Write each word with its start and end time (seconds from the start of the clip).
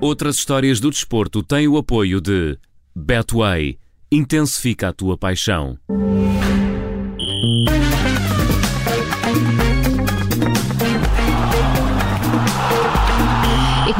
Outras 0.00 0.36
histórias 0.36 0.80
do 0.80 0.88
desporto 0.88 1.42
têm 1.42 1.68
o 1.68 1.76
apoio 1.76 2.22
de 2.22 2.58
Betway. 2.96 3.78
Intensifica 4.10 4.88
a 4.88 4.92
tua 4.94 5.18
paixão. 5.18 5.78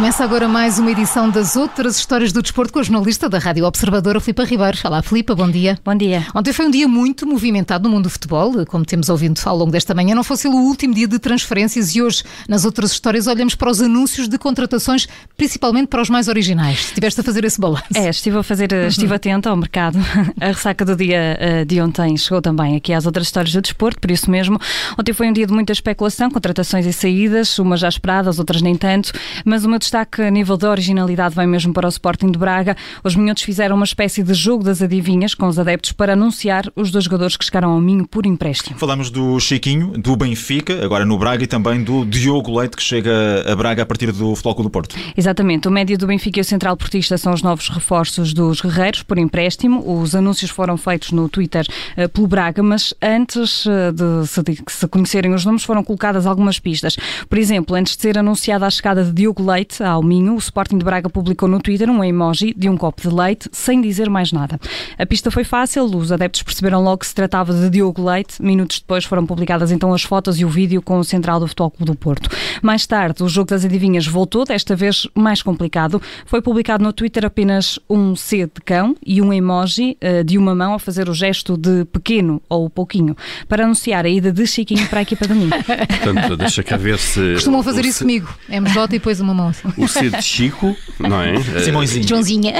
Começa 0.01 0.25
agora 0.25 0.49
mais 0.49 0.79
uma 0.79 0.91
edição 0.91 1.29
das 1.29 1.57
outras 1.57 1.99
histórias 1.99 2.33
do 2.33 2.41
desporto 2.41 2.73
com 2.73 2.79
a 2.79 2.83
jornalista 2.83 3.29
da 3.29 3.39
Rádio 3.39 3.67
Observadora, 3.67 4.19
Filipa 4.19 4.45
Ribeiro. 4.45 4.79
Olá, 4.83 5.03
Filipa, 5.03 5.35
bom 5.35 5.51
dia. 5.51 5.79
Bom 5.85 5.95
dia. 5.95 6.27
Ontem 6.35 6.55
foi 6.55 6.65
um 6.65 6.71
dia 6.71 6.89
muito 6.89 7.27
movimentado 7.27 7.87
no 7.87 7.95
mundo 7.95 8.05
do 8.05 8.11
futebol, 8.11 8.65
como 8.65 8.83
temos 8.83 9.11
ouvido 9.11 9.39
ao 9.45 9.55
longo 9.55 9.71
desta 9.71 9.95
manhã. 9.95 10.15
Não 10.15 10.25
fosse 10.25 10.49
o 10.49 10.53
último 10.53 10.95
dia 10.95 11.07
de 11.07 11.19
transferências 11.19 11.95
e 11.95 12.01
hoje, 12.01 12.25
nas 12.49 12.65
outras 12.65 12.93
histórias, 12.93 13.27
olhamos 13.27 13.55
para 13.55 13.69
os 13.69 13.83
anúncios 13.83 14.27
de 14.27 14.39
contratações, 14.39 15.07
principalmente 15.37 15.89
para 15.89 16.01
os 16.01 16.09
mais 16.09 16.29
originais. 16.29 16.79
Estiveste 16.79 17.21
a 17.21 17.23
fazer 17.23 17.45
esse 17.45 17.61
balanço. 17.61 17.85
É, 17.95 18.09
estive 18.09 18.39
a 18.39 18.43
fazer, 18.43 18.73
estive 18.73 19.15
atenta 19.15 19.51
ao 19.51 19.57
mercado. 19.59 19.99
A 20.41 20.47
ressaca 20.47 20.83
do 20.83 20.97
dia 20.97 21.39
uh, 21.39 21.67
de 21.67 21.79
ontem 21.79 22.17
chegou 22.17 22.41
também 22.41 22.75
aqui 22.75 22.95
às 22.95 23.05
outras 23.05 23.27
histórias 23.27 23.53
do 23.53 23.61
desporto, 23.61 24.01
por 24.01 24.11
isso 24.11 24.31
mesmo. 24.31 24.59
Ontem 24.99 25.13
foi 25.13 25.29
um 25.29 25.33
dia 25.35 25.47
de 25.47 25.53
muita 25.53 25.75
especulação, 25.75 26.31
contratações 26.31 26.87
e 26.87 26.93
saídas, 26.95 27.59
umas 27.59 27.81
já 27.81 27.89
esperadas, 27.89 28.39
outras 28.39 28.63
nem 28.63 28.75
tanto, 28.75 29.13
mas 29.45 29.63
uma 29.63 29.79
destaque 29.91 30.23
a 30.23 30.31
nível 30.31 30.57
de 30.57 30.67
originalidade 30.67 31.35
vem 31.35 31.49
mesmo 31.49 31.73
para 31.73 31.85
o 31.85 31.89
Sporting 31.89 32.31
de 32.31 32.39
Braga. 32.39 32.77
Os 33.03 33.17
minhotos 33.17 33.43
fizeram 33.43 33.75
uma 33.75 33.85
espécie 33.85 34.23
de 34.23 34.33
jogo 34.35 34.63
das 34.63 34.81
adivinhas 34.81 35.35
com 35.35 35.49
os 35.49 35.59
adeptos 35.59 35.91
para 35.91 36.13
anunciar 36.13 36.71
os 36.77 36.93
dois 36.93 37.07
jogadores 37.07 37.37
que 37.37 37.45
chegaram 37.45 37.73
ao 37.73 37.81
Minho 37.81 38.07
por 38.07 38.25
empréstimo. 38.25 38.79
Falamos 38.79 39.11
do 39.11 39.41
Chiquinho, 39.41 39.99
do 39.99 40.15
Benfica, 40.15 40.85
agora 40.85 41.05
no 41.05 41.19
Braga, 41.19 41.43
e 41.43 41.47
também 41.49 41.83
do 41.83 42.05
Diogo 42.05 42.57
Leite, 42.57 42.77
que 42.77 42.83
chega 42.85 43.11
a 43.45 43.57
Braga 43.57 43.83
a 43.83 43.87
partir 43.87 44.13
do 44.13 44.37
Futebol 44.37 44.63
do 44.63 44.71
Porto. 44.71 44.95
Exatamente. 45.17 45.67
O 45.67 45.73
médio 45.73 45.99
do 45.99 46.07
Benfica 46.07 46.39
e 46.39 46.43
o 46.43 46.45
central 46.45 46.77
portista 46.77 47.19
são 47.19 47.33
os 47.33 47.43
novos 47.43 47.69
reforços 47.69 48.33
dos 48.33 48.61
guerreiros 48.61 49.03
por 49.03 49.19
empréstimo. 49.19 50.01
Os 50.01 50.15
anúncios 50.15 50.53
foram 50.53 50.77
feitos 50.77 51.11
no 51.11 51.29
Twitter 51.29 51.67
uh, 51.99 52.09
pelo 52.11 52.29
Braga, 52.29 52.63
mas 52.63 52.95
antes 53.03 53.65
se, 53.65 54.47
de 54.47 54.71
se 54.71 54.87
conhecerem 54.87 55.35
os 55.35 55.45
nomes 55.45 55.65
foram 55.65 55.83
colocadas 55.83 56.27
algumas 56.27 56.61
pistas. 56.61 56.97
Por 57.29 57.39
exemplo, 57.39 57.75
antes 57.75 57.97
de 57.97 58.03
ser 58.03 58.17
anunciada 58.17 58.65
a 58.65 58.71
chegada 58.71 59.03
de 59.03 59.11
Diogo 59.11 59.45
Leite 59.45 59.80
ao 59.85 60.03
Minho, 60.03 60.35
o 60.35 60.39
Sporting 60.39 60.79
de 60.79 60.85
Braga 60.85 61.09
publicou 61.09 61.49
no 61.49 61.61
Twitter 61.61 61.89
um 61.91 62.03
emoji 62.03 62.55
de 62.57 62.69
um 62.69 62.77
copo 62.77 63.03
de 63.03 63.15
leite 63.15 63.49
sem 63.53 63.81
dizer 63.81 64.09
mais 64.09 64.33
nada. 64.33 64.59
A 64.99 65.07
pista 65.07 65.31
foi 65.31 65.45
fácil, 65.45 65.85
os 65.85 66.13
adeptos 66.13 66.43
perceberam 66.43 66.83
logo 66.83 66.99
que 66.99 67.07
se 67.07 67.15
tratava 67.15 67.53
de 67.53 67.71
Diogo 67.71 68.05
Leite. 68.05 68.43
Minutos 68.43 68.81
depois 68.81 69.05
foram 69.05 69.27
publicadas 69.27 69.71
então 69.71 69.93
as 69.93 70.03
fotos 70.03 70.39
e 70.39 70.45
o 70.45 70.49
vídeo 70.49 70.83
com 70.83 70.99
o 70.99 71.05
central 71.05 71.41
do 71.41 71.47
Futebol 71.47 71.71
Clube 71.71 71.93
do 71.93 71.97
Porto. 71.97 72.29
Mais 72.63 72.87
tarde, 72.87 73.23
o 73.23 73.29
jogo 73.29 73.51
das 73.51 73.65
adivinhas 73.65 74.07
voltou, 74.07 74.45
desta 74.45 74.77
vez 74.77 75.07
mais 75.15 75.43
complicado. 75.43 76.01
Foi 76.27 76.43
publicado 76.43 76.85
no 76.85 76.93
Twitter 76.93 77.25
apenas 77.25 77.79
um 77.89 78.15
C 78.17 78.47
de 78.47 78.61
cão 78.65 78.97
e 79.05 79.21
um 79.23 79.33
emoji 79.33 79.97
uh, 80.03 80.25
de 80.25 80.37
uma 80.39 80.55
mão 80.55 80.75
a 80.75 80.79
fazer 80.79 81.09
o 81.09 81.15
gesto 81.15 81.57
de 81.57 81.85
pequeno 81.87 82.43
ou 82.49 82.69
pouquinho 82.69 83.17
para 83.49 83.65
anunciar 83.65 84.05
a 84.05 84.09
ida 84.09 84.33
de 84.33 84.47
Chiquinho 84.47 84.87
para 84.89 85.01
a 85.01 85.03
equipa 85.03 85.27
do 85.27 85.35
Minho. 85.35 85.51
Portanto, 85.51 86.37
deixa 86.37 86.63
cá 86.63 86.77
ver 86.77 86.99
se. 86.99 87.35
Costumam 87.35 87.63
fazer 87.63 87.85
isso 87.85 88.01
comigo. 88.01 88.29
MJ 88.49 88.85
e 88.85 88.89
depois 88.89 89.21
uma 89.21 89.35
mão. 89.35 89.53
O 89.77 89.89
C 89.89 90.11
de 90.11 90.23
Chico, 90.23 90.77
não 90.99 91.21
é? 91.23 91.39
Simõezinho. 91.61 92.07
Joãozinha. 92.09 92.55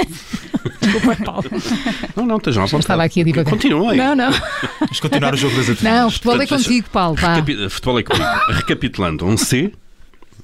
Desculpa, 0.81 1.15
Paulo. 1.23 1.43
Não, 2.15 2.25
não, 2.25 2.37
estejam 2.37 2.63
à 2.63 2.65
vontade. 2.65 2.83
Estava 2.83 3.03
aqui 3.03 3.21
a 3.21 3.23
divagar. 3.23 3.49
Continuem. 3.51 3.97
Não, 3.97 4.15
não. 4.15 4.31
Vamos 4.79 4.99
continuar 4.99 5.33
o 5.33 5.37
jogo 5.37 5.55
das 5.55 5.69
adivinhas. 5.69 5.95
Não, 5.95 6.11
futebol 6.11 6.41
é 6.41 6.47
contigo, 6.47 6.89
Paulo. 6.91 7.15
Recapi- 7.15 7.69
Futebol 7.69 7.99
é 7.99 8.03
comigo. 8.03 8.25
Recapitulando, 8.53 9.25
um 9.25 9.37
C 9.37 9.71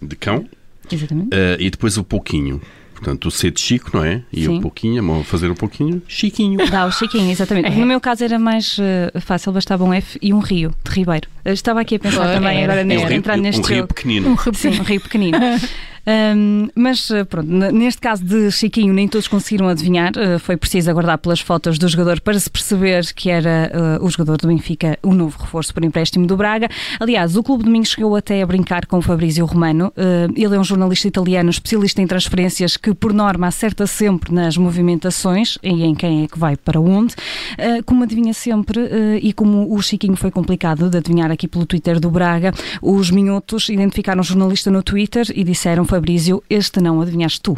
de 0.01 0.15
cão 0.15 0.45
Exatamente. 0.91 1.29
eh, 1.31 1.57
e 1.59 1.69
depois 1.69 1.97
o 1.97 2.03
pouquinho. 2.03 2.61
Portanto, 2.93 3.27
o 3.27 3.31
C 3.31 3.51
de 3.51 3.59
Chico, 3.61 3.91
não 3.95 4.03
é? 4.03 4.23
E 4.33 4.45
Sim. 4.45 4.57
o 4.57 4.61
pouquinho, 4.61 4.99
a 4.99 5.03
mão 5.03 5.19
a 5.21 5.23
fazer 5.23 5.51
o 5.51 5.55
pouquinho, 5.55 6.01
Chiquinho. 6.07 6.57
Dá 6.67 6.87
o 6.87 6.91
Chiquinho, 6.91 7.29
exatamente. 7.29 7.69
No 7.69 7.85
meu 7.85 8.01
caso 8.01 8.23
era 8.23 8.39
mais 8.39 8.75
eh, 8.79 9.19
fácil, 9.19 9.51
bastava 9.51 9.83
um 9.83 9.93
F 9.93 10.17
e 10.19 10.33
um 10.33 10.39
Rio, 10.39 10.73
de 10.83 10.91
Ribeiro. 10.91 11.27
Eu 11.45 11.53
estava 11.53 11.79
aqui 11.81 11.95
a 11.95 11.99
pensar 11.99 12.15
Claro, 12.23 12.33
também 12.33 12.57
era. 12.63 12.73
agora 12.73 12.81
É 12.81 12.83
neste, 12.83 13.05
um 13.05 13.07
rio, 13.07 13.17
entrar 13.17 13.37
neste 13.37 13.61
um 13.61 13.65
rio 13.65 13.77
jogo. 13.81 13.93
pequenino. 13.93 14.35
Sim, 14.55 14.79
um 14.79 14.83
rio 14.83 15.01
pequenino. 15.01 15.37
Ahm, 16.07 16.69
mas 16.73 17.11
eh, 17.11 17.25
pronto, 17.25 17.49
neste 17.49 17.99
caso 17.99 18.23
de 18.23 18.49
Chiquinho 18.49 18.93
nem 18.93 19.09
todos 19.09 19.27
conseguiram 19.27 19.67
adivinhar, 19.67 20.13
eh, 20.15 20.39
foi 20.39 20.55
preciso 20.55 20.89
aguardar 20.89 21.17
pelas 21.17 21.41
fotos 21.41 21.77
do 21.77 21.85
jogador 21.85 22.21
para 22.21 22.39
se 22.39 22.49
perceber 22.49 23.13
que 23.13 23.29
era 23.29 23.69
eh, 23.73 23.99
o 23.99 24.09
jogador 24.09 24.37
do 24.37 24.47
Benfica, 24.47 24.97
o 25.03 25.13
novo 25.13 25.37
reforço 25.37 25.73
por 25.73 25.83
empréstimo 25.83 26.25
do 26.25 26.37
Braga. 26.37 26.69
Aliás, 26.97 27.35
o 27.35 27.43
Clube 27.43 27.65
Domingo 27.65 27.85
chegou 27.85 28.15
até 28.15 28.41
a 28.41 28.45
brincar 28.45 28.85
com 28.85 28.99
o 28.99 29.01
Fabrício 29.01 29.45
Romano. 29.45 29.91
Eh, 29.97 30.27
ele 30.33 30.55
é 30.55 30.59
um 30.59 30.63
jornalista 30.63 31.09
italiano 31.09 31.49
especialista 31.49 32.01
em 32.01 32.07
transferências 32.07 32.77
que, 32.77 32.93
por 32.93 33.11
norma, 33.11 33.47
acerta 33.47 33.85
sempre 33.85 34.33
nas 34.33 34.55
movimentações 34.55 35.57
e 35.61 35.83
em 35.83 35.93
quem 35.93 36.23
é 36.23 36.27
que 36.27 36.39
vai 36.39 36.55
para 36.55 36.79
onde. 36.79 37.15
Como 37.85 38.03
adivinha 38.03 38.33
sempre, 38.33 39.19
e 39.21 39.33
como 39.33 39.73
o 39.73 39.81
Chiquinho 39.81 40.15
foi 40.15 40.31
complicado 40.31 40.89
de 40.89 40.97
adivinhar 40.97 41.31
aqui 41.31 41.47
pelo 41.47 41.65
Twitter 41.65 41.99
do 41.99 42.09
Braga, 42.09 42.53
os 42.81 43.11
minhotos 43.11 43.67
identificaram 43.69 44.21
o 44.21 44.23
jornalista 44.23 44.71
no 44.71 44.81
Twitter 44.81 45.25
e 45.35 45.43
disseram: 45.43 45.85
Fabrício, 45.97 46.43
este 46.47 46.79
não 46.79 47.01
adivinhaste 47.01 47.41
tu. 47.41 47.57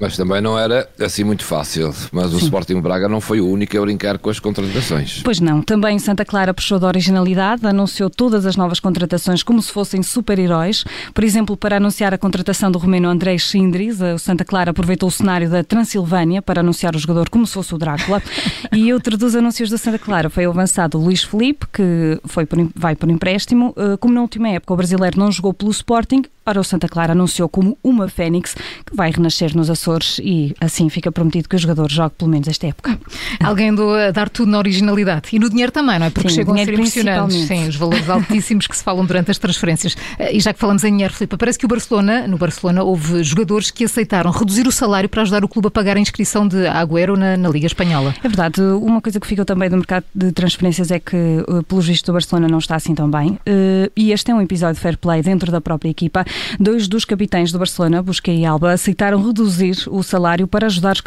Mas 0.00 0.16
também 0.16 0.40
não 0.40 0.58
era 0.58 0.88
assim 0.98 1.22
muito 1.22 1.44
fácil. 1.44 1.94
Mas 2.10 2.34
o 2.34 2.38
Sporting 2.38 2.80
Braga 2.80 3.08
não 3.08 3.20
foi 3.20 3.40
o 3.40 3.46
único 3.46 3.78
a 3.78 3.80
brincar 3.82 4.18
com 4.18 4.30
as 4.30 4.40
contratações. 4.40 5.20
Pois 5.22 5.38
não, 5.38 5.62
também 5.62 5.96
Santa 6.00 6.24
Clara 6.24 6.52
puxou 6.52 6.80
da 6.80 6.88
originalidade, 6.88 7.64
anunciou 7.64 8.10
todas 8.10 8.46
as 8.46 8.56
novas 8.56 8.80
contratações 8.80 9.44
como 9.44 9.62
se 9.62 9.70
fossem 9.70 10.02
super-heróis. 10.02 10.84
Por 11.14 11.22
exemplo, 11.22 11.56
para 11.56 11.76
anunciar 11.76 12.12
a 12.12 12.18
contratação 12.18 12.68
do 12.68 12.78
romeno 12.80 13.08
André 13.08 13.38
Schindris, 13.38 14.00
o 14.00 14.18
Santa 14.18 14.44
Clara 14.44 14.72
aproveitou 14.72 15.08
o 15.08 15.12
cenário 15.12 15.48
da 15.48 15.62
Transilvânia 15.62 16.42
para 16.42 16.60
anunciar 16.60 16.96
o 16.96 16.98
jogador 16.98 17.28
como 17.28 17.46
se 17.46 17.54
fosse 17.54 17.72
o 17.72 17.78
Drácula. 17.78 18.20
e 18.72 18.92
outro 18.92 19.16
dos 19.16 19.36
anúncios 19.36 19.70
da 19.70 19.78
Santa 19.78 20.00
Clara 20.00 20.28
foi 20.28 20.48
o 20.48 20.50
avançado 20.50 20.98
Luís 20.98 21.22
Felipe, 21.22 21.66
que 21.72 22.20
foi 22.24 22.44
por, 22.44 22.58
vai 22.74 22.96
por 22.96 23.08
empréstimo. 23.08 23.72
Eh, 23.76 23.96
Como 23.98 24.14
na 24.14 24.22
última 24.22 24.48
época 24.48 24.74
o 24.74 24.76
brasileiro 24.76 25.16
não 25.20 25.30
jogou 25.30 25.54
pelo 25.54 25.70
Sporting, 25.70 26.22
ora 26.46 26.60
o 26.60 26.64
Santa 26.64 26.88
Clara 26.88 27.12
anunciou 27.12 27.48
como 27.48 27.76
uma 27.82 28.08
fênix 28.08 28.54
que 28.54 28.94
vai 28.94 29.10
renascer 29.10 29.56
nos 29.56 29.70
Açores 29.70 30.18
e 30.22 30.54
assim 30.60 30.88
fica 30.88 31.12
prometido 31.12 31.48
que 31.48 31.56
o 31.56 31.58
jogador 31.58 31.90
jogue 31.90 32.14
pelo 32.16 32.30
menos 32.30 32.48
esta 32.48 32.66
época. 32.66 32.98
Alguém 33.42 33.70
andou 33.70 33.94
a 33.94 34.10
dar 34.10 34.28
tudo 34.28 34.50
na 34.50 34.58
originalidade. 34.58 35.28
E 35.32 35.38
no 35.38 35.48
dinheiro 35.48 35.70
também, 35.72 35.98
não 35.98 36.06
é? 36.06 36.10
Porque 36.10 36.28
Sim, 36.28 36.34
chegam 36.36 36.54
a 36.54 36.58
ser 36.64 36.72
impressionantes. 36.74 37.36
Sim, 37.46 37.68
os 37.68 37.76
valores 37.76 38.08
altíssimos 38.08 38.66
que 38.66 38.76
se 38.76 38.82
falam 38.82 39.04
durante 39.04 39.30
as 39.30 39.38
transferências. 39.38 39.96
Eh, 40.18 40.36
E 40.36 40.40
já 40.40 40.52
que 40.52 40.58
falamos 40.58 40.82
em 40.84 40.90
dinheiro, 40.92 41.12
Filipe, 41.12 41.36
parece 41.36 41.58
que 41.58 41.64
o 41.64 41.68
Barcelona, 41.68 42.26
no 42.26 42.36
Barcelona, 42.38 42.82
houve 42.82 43.22
jogadores 43.22 43.70
que 43.70 43.84
aceitaram 43.84 44.30
reduzir 44.30 44.66
o 44.66 44.72
salário 44.72 45.08
para 45.08 45.22
ajudar 45.22 45.44
o 45.44 45.48
clube 45.48 45.68
a 45.68 45.70
pagar 45.70 45.96
a 45.96 46.00
inscrição 46.00 46.46
de 46.48 46.66
Agüero 46.66 47.16
na, 47.16 47.36
na 47.36 47.48
Liga 47.48 47.66
Espanhola. 47.66 48.14
É 48.22 48.28
verdade, 48.28 48.60
uma 48.60 49.00
coisa 49.00 49.20
que 49.20 49.26
ficou 49.26 49.44
também 49.44 49.68
do 49.68 49.76
mercado 49.76 50.04
de 50.14 50.32
transferências 50.32 50.90
é 50.90 50.98
que, 50.98 51.16
eh, 51.16 51.62
pelo 51.68 51.80
visto, 51.80 52.08
o 52.08 52.12
Barcelona 52.12 52.48
não 52.48 52.58
está 52.58 52.76
assim 52.76 52.94
tão 52.94 53.10
bem. 53.10 53.38
Eh, 53.46 53.90
E 53.96 54.12
este 54.12 54.30
é 54.30 54.34
um 54.34 54.40
episódio 54.40 54.74
de 54.76 54.80
fair 54.80 54.96
play 54.96 55.22
dentro 55.22 55.50
da 55.52 55.60
própria 55.60 55.90
equipa. 55.90 56.24
Dois 56.58 56.88
dos 56.88 57.04
capitães 57.04 57.52
do 57.52 57.58
Barcelona, 57.58 58.02
Busquets 58.02 58.40
e 58.40 58.44
Alba, 58.44 58.72
aceitaram 58.72 59.22
reduzir 59.22 59.76
o 59.88 60.02
salário 60.02 60.46
para 60.46 60.66
ajudar 60.66 60.92
os 60.92 61.00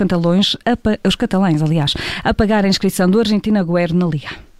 os 1.05 1.15
catalães, 1.15 1.61
aliás, 1.61 1.93
a 2.23 2.33
pagar 2.33 2.65
a 2.65 2.67
inscrição 2.67 3.09
do 3.09 3.19
Argentina 3.19 3.61
Agüero 3.61 3.93
na 3.93 4.05
Liga. 4.05 4.52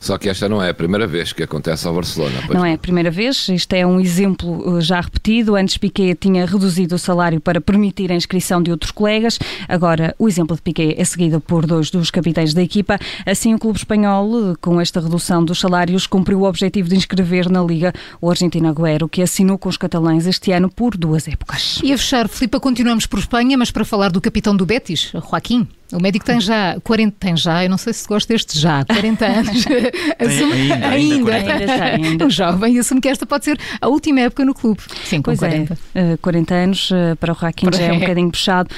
Só 0.00 0.18
que 0.18 0.28
esta 0.28 0.48
não 0.48 0.62
é 0.62 0.70
a 0.70 0.74
primeira 0.74 1.06
vez 1.06 1.32
que 1.32 1.42
acontece 1.42 1.86
ao 1.86 1.94
Barcelona. 1.94 2.42
pois 2.46 2.58
Não 2.58 2.64
é 2.64 2.74
a 2.74 2.78
primeira 2.78 3.10
vez, 3.10 3.48
isto 3.48 3.72
é 3.72 3.86
um 3.86 4.00
exemplo 4.00 4.78
eh, 4.78 4.80
já 4.80 5.00
repetido. 5.00 5.56
Antes 5.56 5.76
Piquet 5.76 6.14
tinha 6.14 6.46
reduzido 6.46 6.94
o 6.94 6.98
salário 6.98 7.40
para 7.40 7.60
permitir 7.60 8.10
a 8.12 8.14
inscrição 8.14 8.62
de 8.62 8.70
outros 8.70 8.90
colegas. 8.90 9.38
Agora 9.68 10.14
o 10.18 10.28
exemplo 10.28 10.56
de 10.56 10.62
Piquet 10.62 10.94
é 10.98 11.04
seguido 11.04 11.40
por 11.40 11.66
dois 11.66 11.90
dos 11.90 12.10
capitães 12.10 12.54
da 12.54 12.62
equipa. 12.62 12.98
Assim, 13.26 13.54
o 13.54 13.58
clube 13.58 13.78
espanhol, 13.78 14.56
com 14.60 14.80
esta 14.80 15.00
redução 15.00 15.44
dos 15.44 15.60
salários, 15.60 16.06
cumpriu 16.06 16.40
o 16.40 16.44
objetivo 16.44 16.88
de 16.88 16.96
inscrever 16.96 17.50
na 17.50 17.62
Liga 17.62 17.92
o 18.20 18.30
Argentina 18.30 18.70
Agüero, 18.70 19.08
que 19.08 19.22
assinou 19.22 19.58
com 19.58 19.68
os 19.68 19.76
catalães 19.76 20.26
este 20.26 20.52
ano 20.52 20.70
por 20.70 20.96
duas 20.96 21.26
épocas. 21.28 21.80
E 21.82 21.92
a 21.92 21.98
fechar, 21.98 22.28
Filipe, 22.28 22.58
continuamos 22.60 23.06
por 23.06 23.18
Espanha, 23.18 23.56
mas 23.56 23.70
para 23.70 23.84
falar 23.84 24.10
do 24.10 24.20
capitão 24.20 24.56
do 24.56 24.66
Betis, 24.66 25.12
Joaquim. 25.12 25.66
O 25.92 26.00
médico 26.00 26.24
tem 26.24 26.40
já 26.40 26.76
40, 26.82 27.16
tem 27.18 27.36
já, 27.36 27.64
eu 27.64 27.70
não 27.70 27.78
sei 27.78 27.92
se 27.92 28.06
gosta 28.06 28.32
deste 28.32 28.58
já, 28.58 28.84
40 28.84 29.26
anos. 29.26 29.64
Assume- 30.18 30.52
ainda, 30.72 30.88
ainda 30.88 31.22
40. 31.24 31.52
Ainda 31.52 31.66
tem, 31.66 32.04
ainda. 32.06 32.26
O 32.26 32.30
jovem 32.30 32.78
assume 32.78 33.00
que 33.00 33.08
esta 33.08 33.26
pode 33.26 33.44
ser 33.44 33.58
a 33.80 33.88
última 33.88 34.20
época 34.20 34.44
no 34.44 34.54
clube. 34.54 34.80
Sim, 35.04 35.18
com 35.18 35.24
Pois 35.30 35.38
40. 35.38 35.78
é, 35.94 36.12
eh, 36.12 36.16
40 36.20 36.54
anos 36.54 36.90
eh, 36.92 37.14
para 37.16 37.32
o 37.32 37.36
Joaquim 37.38 37.66
já 37.72 37.82
é 37.84 37.92
um 37.92 37.98
bocadinho 38.00 38.30
puxado. 38.30 38.70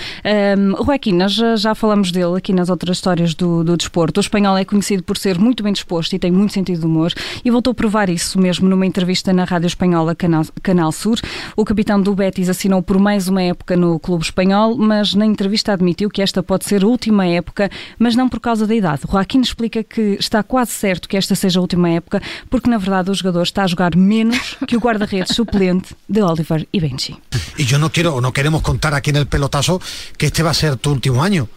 Um, 0.58 0.80
o 0.80 0.84
Joaquim, 0.84 1.12
nós 1.12 1.32
já, 1.32 1.56
já 1.56 1.74
falamos 1.74 2.10
dele 2.10 2.36
aqui 2.36 2.52
nas 2.52 2.68
outras 2.68 2.96
histórias 2.96 3.34
do, 3.34 3.62
do 3.62 3.76
desporto. 3.76 4.18
O 4.18 4.20
espanhol 4.20 4.56
é 4.56 4.64
conhecido 4.64 5.02
por 5.02 5.16
ser 5.16 5.38
muito 5.38 5.62
bem 5.62 5.72
disposto 5.72 6.12
e 6.14 6.18
tem 6.18 6.30
muito 6.30 6.52
sentido 6.52 6.80
de 6.80 6.86
humor 6.86 7.12
e 7.44 7.50
voltou 7.50 7.70
a 7.70 7.74
provar 7.74 8.08
isso 8.08 8.38
mesmo 8.40 8.68
numa 8.68 8.86
entrevista 8.86 9.32
na 9.32 9.44
rádio 9.44 9.66
espanhola 9.66 10.14
Canal, 10.14 10.44
Canal 10.62 10.90
Sur. 10.92 11.18
O 11.56 11.64
capitão 11.64 12.00
do 12.00 12.14
Betis 12.14 12.48
assinou 12.48 12.82
por 12.82 12.98
mais 12.98 13.28
uma 13.28 13.42
época 13.42 13.76
no 13.76 13.98
clube 13.98 14.24
espanhol, 14.24 14.76
mas 14.76 15.14
na 15.14 15.26
entrevista 15.26 15.72
admitiu 15.72 16.08
que 16.10 16.22
esta 16.22 16.42
pode 16.42 16.64
ser 16.64 16.82
a 16.82 16.86
última 16.86 17.03
última 17.04 17.26
época, 17.26 17.70
mas 17.98 18.16
não 18.16 18.28
por 18.28 18.40
causa 18.40 18.66
da 18.66 18.74
idade. 18.74 19.02
O 19.04 19.10
Joaquim 19.10 19.40
explica 19.40 19.84
que 19.84 20.16
está 20.18 20.42
quase 20.42 20.72
certo 20.72 21.08
que 21.08 21.16
esta 21.16 21.34
seja 21.34 21.58
a 21.58 21.62
última 21.62 21.90
época, 21.90 22.22
porque 22.48 22.70
na 22.70 22.78
verdade 22.78 23.10
o 23.10 23.14
jogador 23.14 23.42
está 23.42 23.64
a 23.64 23.66
jogar 23.66 23.96
menos 23.96 24.56
que 24.66 24.76
o 24.76 24.80
guarda-redes 24.80 25.34
suplente 25.34 25.94
de 26.08 26.22
Oliver 26.22 26.66
e 26.72 26.80
Benji. 26.80 27.16
Y 27.58 27.64
yo 27.64 27.78
no 27.78 27.90
quiero, 27.90 28.20
no 28.20 28.32
queremos 28.32 28.62
contar 28.62 28.94
aquí 28.94 29.10
en 29.10 29.16
el 29.16 29.26
pelotazo 29.26 29.80
que 30.16 30.26
este 30.26 30.42
va 30.42 30.50
a 30.50 30.54
ser 30.54 30.76
tu 30.76 30.90
último 30.90 31.22
año. 31.22 31.48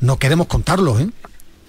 No 0.00 0.18
queremos 0.18 0.46
contarlo, 0.46 0.98
¿eh? 0.98 1.08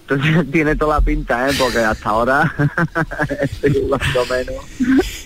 Entonces 0.08 0.52
tiene 0.52 0.76
toda 0.76 0.96
la 0.96 1.02
pinta, 1.02 1.50
¿eh? 1.50 1.54
Porque 1.58 1.80
hasta 1.80 2.10
ahora 2.10 2.54
estoy 3.42 3.74
jugando 3.74 4.26
menos 4.30 4.66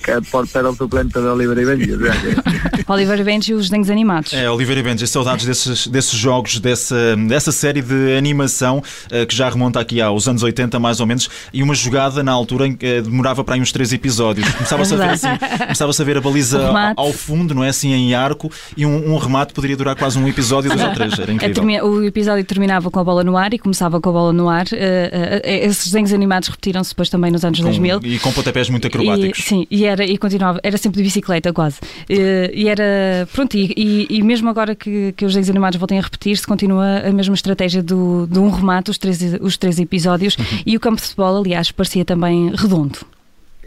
que 0.05 0.11
el 0.11 0.21
portero 0.21 0.73
suplente 0.75 1.19
de 1.19 1.25
Oliver 1.25 1.57
e 1.57 1.65
Benji. 1.65 1.93
O 1.93 1.97
que... 1.99 2.85
Oliver 2.91 3.19
e 3.19 3.23
Benji, 3.23 3.53
os 3.53 3.63
desenhos 3.69 3.89
animados. 3.89 4.33
É, 4.33 4.49
Oliveira 4.49 4.79
e 4.81 4.83
Benji, 4.83 5.07
saudades 5.07 5.45
desses, 5.45 5.87
desses 5.87 6.13
jogos, 6.17 6.59
dessa, 6.59 7.15
dessa 7.27 7.51
série 7.51 7.81
de 7.81 8.15
animação 8.17 8.83
eh, 9.09 9.25
que 9.25 9.35
já 9.35 9.49
remonta 9.49 9.79
aqui 9.79 9.99
aos 10.01 10.27
anos 10.27 10.43
80, 10.43 10.79
mais 10.79 10.99
ou 10.99 11.07
menos, 11.07 11.27
e 11.51 11.63
uma 11.63 11.73
jogada 11.73 12.21
na 12.23 12.31
altura 12.31 12.67
em 12.67 12.75
que 12.75 12.85
eh, 12.85 13.01
demorava 13.01 13.43
para 13.43 13.55
aí 13.55 13.61
uns 13.61 13.71
três 13.71 13.91
episódios. 13.91 14.47
Começava-se 14.53 14.93
a 14.93 14.97
ver 14.97 15.09
assim, 15.09 15.27
começava-se 15.59 16.01
a 16.01 16.05
ver 16.05 16.17
a 16.17 16.21
baliza 16.21 16.71
O 16.71 16.75
ao 17.01 17.11
fundo, 17.13 17.55
não 17.55 17.63
é 17.63 17.69
assim, 17.69 17.91
em 17.93 18.13
arco, 18.13 18.51
e 18.77 18.85
um, 18.85 19.13
um 19.13 19.17
remate 19.17 19.53
poderia 19.53 19.75
durar 19.75 19.95
quase 19.95 20.19
um 20.19 20.27
episódio, 20.27 20.69
dois 20.69 20.83
ou 20.83 20.93
três. 20.93 21.17
Era 21.17 21.31
É, 21.31 21.33
incrível. 21.35 21.55
termi- 21.55 21.81
O 21.81 22.03
episódio 22.03 22.43
terminava 22.45 22.91
com 22.91 22.99
a 22.99 23.03
bola 23.03 23.23
no 23.23 23.35
ar 23.37 23.53
e 23.53 23.57
começava 23.59 23.99
com 23.99 24.09
a 24.09 24.13
bola 24.13 24.33
no 24.33 24.47
ar. 24.49 24.65
Eh, 24.71 25.41
esses 25.65 25.85
desenhos 25.85 26.13
animados 26.13 26.49
repetiram-se 26.49 26.91
depois 26.91 27.09
também 27.09 27.31
nos 27.31 27.43
anos 27.43 27.59
Com- 27.59 27.65
2000. 27.65 27.99
e 28.03 28.19
com 28.19 28.31
pontapés 28.31 28.69
muito 28.69 28.85
acrobáticos. 28.87 29.39
E, 29.39 29.43
sim, 29.43 29.67
e 29.71 29.85
era 29.85 29.94
e 30.03 30.17
continuava, 30.17 30.59
era 30.63 30.77
sempre 30.77 30.97
de 30.97 31.03
bicicleta 31.03 31.53
quase. 31.53 31.77
Eh, 32.09 32.51
E 32.53 32.67
era 32.67 33.27
pronto, 33.33 33.55
e, 33.55 33.73
e- 33.77 34.07
e 34.17 34.21
mesmo 34.23 34.49
agora 34.49 34.75
que, 34.75 35.13
que 35.13 35.25
os 35.25 35.31
desenhos 35.33 35.49
animados 35.49 35.77
voltem 35.79 35.97
a 35.99 36.01
repetir-se, 36.01 36.45
continua 36.45 36.99
a 37.07 37.11
mesma 37.11 37.35
estratégia 37.35 37.81
do, 37.83 38.27
de 38.27 38.39
um 38.39 38.49
remate, 38.49 38.89
os 38.91 38.97
três, 38.97 39.19
os 39.41 39.57
três 39.57 39.79
episódios, 39.79 40.35
Uhum. 40.37 40.45
e 40.65 40.75
o 40.75 40.79
campo 40.79 40.97
de 40.97 41.03
futebol, 41.03 41.37
aliás, 41.39 41.71
parecia 41.71 42.03
também 42.05 42.51
redondo. 42.55 42.99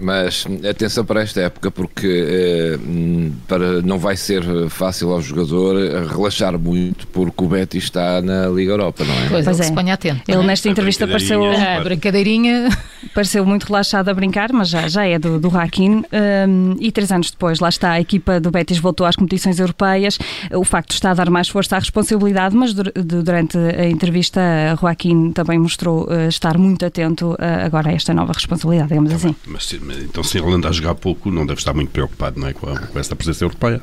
Mas 0.00 0.46
atenção 0.68 1.04
para 1.04 1.22
esta 1.22 1.40
época, 1.40 1.70
porque 1.70 2.06
eh, 2.06 2.78
hum, 2.78 3.32
para, 3.48 3.82
não 3.82 3.98
vai 3.98 4.16
ser 4.16 4.42
fácil 4.68 5.10
ao 5.10 5.20
jogador 5.20 5.76
eh, 5.76 6.04
relaxar 6.08 6.56
muito, 6.58 7.06
porque 7.08 7.44
o 7.44 7.48
Betis 7.48 7.84
está 7.84 8.22
na 8.22 8.46
Liga 8.48 8.72
Europa, 8.72 9.04
não 9.04 9.12
é? 9.14 9.28
Pois, 9.28 9.44
Pois 9.44 9.60
é. 9.60 9.62
se 9.64 9.72
ponha 9.72 9.94
atento. 9.94 10.22
Ele 10.28 10.42
é? 10.42 10.46
nesta 10.46 10.68
A 10.68 10.70
entrevista 10.72 11.06
pareceu, 11.06 11.40
brincadeirinha. 11.40 11.78
A 11.78 11.84
brincadeirinha. 11.84 12.68
pareceu 13.14 13.44
muito 13.44 13.64
relaxado 13.64 14.08
a 14.08 14.14
brincar, 14.14 14.52
mas 14.52 14.68
já, 14.68 14.86
já 14.88 15.04
é 15.06 15.18
do, 15.18 15.38
do 15.40 15.48
Hakim. 15.56 16.04
Um, 16.48 16.76
e 16.78 16.92
três 16.92 17.10
anos 17.10 17.30
depois, 17.30 17.58
lá 17.58 17.68
está, 17.68 17.92
a 17.92 18.00
equipa 18.00 18.38
do 18.38 18.50
Betis 18.50 18.78
voltou 18.78 19.06
às 19.06 19.16
competições 19.16 19.58
europeias. 19.58 20.18
O 20.54 20.64
facto 20.64 20.92
está 20.92 21.10
a 21.10 21.14
dar 21.14 21.30
mais 21.30 21.48
força 21.48 21.76
à 21.76 21.78
responsabilidade, 21.78 22.54
mas 22.54 22.72
durante 22.74 23.56
a 23.58 23.88
entrevista, 23.88 24.40
Joaquim 24.80 25.32
também 25.32 25.58
mostrou 25.58 26.04
uh, 26.04 26.28
estar 26.28 26.56
muito 26.58 26.84
atento 26.84 27.32
uh, 27.32 27.36
agora 27.64 27.90
a 27.90 27.92
esta 27.92 28.12
nova 28.14 28.32
responsabilidade, 28.32 28.88
digamos 28.90 29.12
assim. 29.12 29.34
Mas, 29.46 29.64
se- 29.66 29.80
mas 29.80 29.87
então, 30.04 30.22
se 30.24 30.38
ele 30.38 30.52
anda 30.52 30.68
a 30.68 30.72
jogar 30.72 30.94
pouco, 30.94 31.30
não 31.30 31.46
deve 31.46 31.58
estar 31.60 31.74
muito 31.74 31.90
preocupado 31.90 32.38
não 32.40 32.48
é, 32.48 32.52
com, 32.52 32.68
a- 32.70 32.78
com 32.78 32.98
esta 32.98 33.14
presença 33.16 33.44
europeia. 33.44 33.80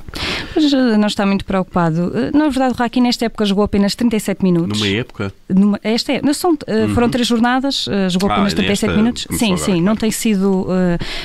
Mas 0.56 0.72
uh, 0.74 0.98
não 0.98 1.08
está 1.08 1.26
muito 1.26 1.46
preocupado. 1.46 2.08
Uh, 2.08 2.36
na 2.38 2.46
verdade, 2.50 2.74
o 2.74 2.78
Joaquim 2.78 3.02
nesta 3.02 3.26
época 3.26 3.46
jogou 3.46 3.64
apenas 3.64 3.96
37 3.96 4.44
minutos. 4.44 4.80
Numa 4.80 4.92
época. 4.92 5.34
Numa- 5.50 5.80
esta 5.84 6.14
é, 6.14 6.22
não 6.22 6.34
são, 6.34 6.54
uh, 6.54 6.90
foram 6.94 7.10
três 7.10 7.28
jornadas, 7.28 7.86
jogou 8.10 8.30
Ah, 8.30 8.34
apenas 8.34 8.54
37 8.54 8.88
nesta 8.90 9.02
minutos. 9.02 9.28
Sim, 9.32 9.46
agora, 9.46 9.58
sim, 9.58 9.66
claro. 9.66 9.82
não 9.82 9.96
tem 9.96 10.12
sido 10.12 10.68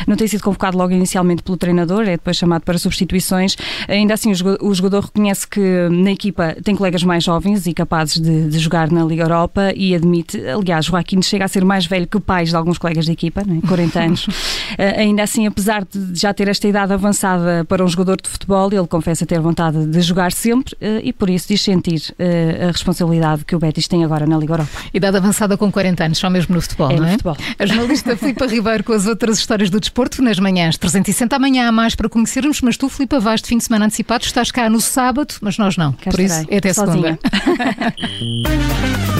não 0.06 0.16
tem 0.16 0.26
sido 0.28 0.42
convocado 0.42 0.76
logo 0.76 0.92
inicialmente 0.92 1.42
pelo 1.42 1.56
treinador, 1.56 2.02
é 2.02 2.12
depois 2.12 2.36
chamado 2.36 2.62
para 2.62 2.78
substituições. 2.78 3.56
Ainda 3.88 4.14
assim, 4.14 4.30
o 4.32 4.34
jogador, 4.74 5.00
o 5.00 5.00
reconhece 5.00 5.46
que 5.46 5.60
na 5.90 6.12
equipa 6.12 6.56
tem 6.62 6.74
colegas 6.76 7.02
mais 7.02 7.24
jovens 7.24 7.66
e 7.66 7.74
capazes 7.74 8.20
de, 8.20 8.48
de 8.48 8.58
jogar 8.58 8.90
na 8.90 9.04
Liga 9.04 9.24
Europa 9.24 9.72
e 9.74 9.94
admite, 9.94 10.40
aliás, 10.46 10.86
Joaquim 10.86 11.20
chega 11.22 11.44
a 11.44 11.48
ser 11.48 11.64
mais 11.64 11.86
velho 11.86 12.06
que 12.06 12.18
pais 12.20 12.50
de 12.50 12.56
alguns 12.56 12.78
colegas 12.78 13.06
da 13.06 13.12
equipa, 13.12 13.42
não 13.46 13.58
é? 13.58 13.60
40 13.66 14.00
anos. 14.00 14.26
Uh, 14.72 14.98
ainda 15.00 15.22
assim, 15.22 15.46
apesar 15.46 15.84
de 15.84 16.18
já 16.18 16.32
ter 16.32 16.48
esta 16.48 16.66
idade 16.68 16.92
avançada 16.92 17.64
para 17.68 17.84
um 17.84 17.88
jogador 17.88 18.20
de 18.20 18.28
futebol, 18.28 18.68
ele 18.72 18.86
confessa 18.86 19.24
ter 19.26 19.40
vontade 19.40 19.86
de 19.86 20.00
jogar 20.00 20.32
sempre 20.32 20.74
uh, 20.74 21.00
e 21.02 21.12
por 21.12 21.28
isso 21.30 21.48
diz 21.48 21.62
sentir 21.62 22.14
uh, 22.18 22.64
a 22.68 22.72
responsabilidade 22.72 23.44
que 23.44 23.54
o 23.54 23.58
Betis 23.58 23.86
tem 23.88 24.04
agora 24.04 24.26
na 24.26 24.36
Liga 24.38 24.54
Europa. 24.54 24.70
Idade 24.92 25.16
avançada 25.16 25.56
com 25.56 25.70
40 25.70 26.04
anos, 26.04 26.18
só 26.18 26.28
mesmo 26.30 26.54
no 26.54 26.60
futebol, 26.62 26.90
É, 26.90 26.96
não 26.96 27.06
é? 27.06 27.10
futebol. 27.12 27.36
A 27.58 27.66
jornalista 27.66 28.16
Filipa 28.18 28.46
Ribeiro 28.46 28.84
com 28.84 28.92
as 28.92 29.06
outras 29.06 29.38
histórias 29.38 29.70
do 29.70 29.80
desporto 29.80 30.22
nas 30.22 30.38
manhãs 30.38 30.76
360. 30.76 31.36
Amanhã 31.36 31.68
há 31.68 31.72
mais 31.72 31.94
para 31.94 32.08
conhecermos, 32.08 32.60
mas 32.60 32.76
tu, 32.76 32.88
Filipa, 32.88 33.18
vais 33.20 33.40
de 33.40 33.48
fim 33.48 33.58
de 33.58 33.64
semana 33.64 33.86
antecipado. 33.86 34.24
Estás 34.24 34.50
cá 34.50 34.68
no 34.68 34.80
sábado, 34.80 35.34
mas 35.40 35.56
nós 35.58 35.76
não. 35.76 35.92
Cá 35.92 36.10
Por 36.10 36.20
isso, 36.20 36.34
estarei, 36.34 36.54
é 36.54 36.58
até 36.58 36.72
sozinha. 36.72 37.18
segunda. 37.18 37.94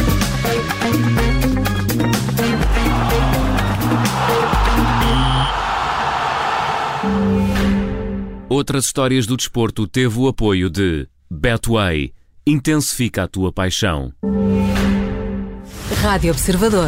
Outras 8.61 8.85
histórias 8.85 9.27
do 9.27 9.39
desporto 9.39 9.87
teve 9.87 10.19
o 10.19 10.29
apoio 10.29 10.69
de 10.69 11.09
Betway. 11.31 12.13
Intensifica 12.47 13.23
a 13.23 13.27
tua 13.27 13.51
paixão. 13.51 14.13
Rádio 16.03 16.31
Observador. 16.31 16.85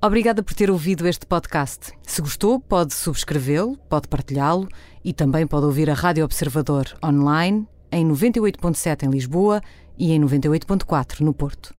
Obrigada 0.00 0.42
por 0.42 0.54
ter 0.54 0.70
ouvido 0.70 1.06
este 1.06 1.26
podcast. 1.26 1.92
Se 2.04 2.22
gostou, 2.22 2.58
pode 2.58 2.94
subscrevê-lo, 2.94 3.76
pode 3.86 4.08
partilhá-lo 4.08 4.66
e 5.04 5.12
também 5.12 5.46
pode 5.46 5.66
ouvir 5.66 5.90
a 5.90 5.94
Rádio 5.94 6.24
Observador 6.24 6.86
online 7.04 7.68
em 7.92 8.08
98.7 8.08 9.02
em 9.02 9.10
Lisboa 9.10 9.60
e 9.98 10.12
em 10.12 10.20
98.4 10.22 11.20
no 11.20 11.34
Porto. 11.34 11.74